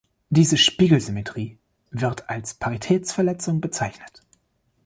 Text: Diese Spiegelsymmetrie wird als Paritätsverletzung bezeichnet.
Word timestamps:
Diese 0.31 0.57
Spiegelsymmetrie 0.57 1.59
wird 1.91 2.27
als 2.27 2.55
Paritätsverletzung 2.55 3.61
bezeichnet. 3.61 4.23